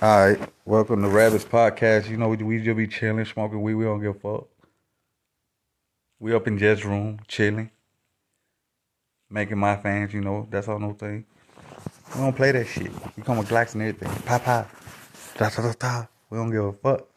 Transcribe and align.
All 0.00 0.26
right, 0.28 0.38
welcome 0.64 1.02
to 1.02 1.08
Rabbits 1.08 1.44
Podcast. 1.44 2.08
You 2.08 2.16
know, 2.16 2.28
we, 2.28 2.36
we 2.36 2.62
just 2.62 2.76
be 2.76 2.86
chilling, 2.86 3.24
smoking 3.24 3.60
weed. 3.60 3.74
We 3.74 3.82
don't 3.82 4.00
give 4.00 4.14
a 4.14 4.18
fuck. 4.20 4.46
We 6.20 6.32
up 6.32 6.46
in 6.46 6.56
Jet's 6.56 6.84
room, 6.84 7.18
chilling, 7.26 7.72
making 9.28 9.58
my 9.58 9.74
fans. 9.74 10.14
You 10.14 10.20
know, 10.20 10.46
that's 10.50 10.68
all 10.68 10.78
no 10.78 10.92
thing. 10.92 11.26
We 12.14 12.20
don't 12.20 12.36
play 12.36 12.52
that 12.52 12.68
shit. 12.68 12.92
We 13.16 13.24
come 13.24 13.38
with 13.38 13.48
Glocks 13.48 13.74
and 13.74 13.82
everything. 13.82 14.08
Pop 14.22 14.44
pop, 14.44 14.70
da 15.36 15.48
da 15.50 15.62
da 15.62 15.72
da. 15.76 16.06
We 16.30 16.38
don't 16.38 16.52
give 16.52 16.64
a 16.64 16.72
fuck. 16.74 17.08